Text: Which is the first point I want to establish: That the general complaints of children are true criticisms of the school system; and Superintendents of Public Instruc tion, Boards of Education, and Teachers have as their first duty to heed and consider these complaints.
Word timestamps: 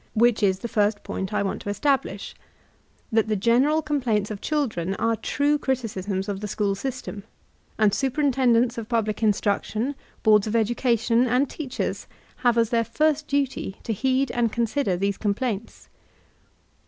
Which 0.15 0.41
is 0.41 0.57
the 0.57 0.67
first 0.67 1.03
point 1.03 1.31
I 1.31 1.43
want 1.43 1.61
to 1.61 1.69
establish: 1.69 2.33
That 3.11 3.27
the 3.27 3.35
general 3.35 3.83
complaints 3.83 4.31
of 4.31 4.41
children 4.41 4.95
are 4.95 5.15
true 5.15 5.59
criticisms 5.59 6.27
of 6.27 6.39
the 6.39 6.47
school 6.47 6.73
system; 6.73 7.21
and 7.77 7.93
Superintendents 7.93 8.79
of 8.79 8.89
Public 8.89 9.17
Instruc 9.17 9.63
tion, 9.63 9.93
Boards 10.23 10.47
of 10.47 10.55
Education, 10.55 11.27
and 11.27 11.47
Teachers 11.47 12.07
have 12.37 12.57
as 12.57 12.71
their 12.71 12.83
first 12.83 13.27
duty 13.27 13.75
to 13.83 13.93
heed 13.93 14.31
and 14.31 14.51
consider 14.51 14.97
these 14.97 15.17
complaints. 15.19 15.87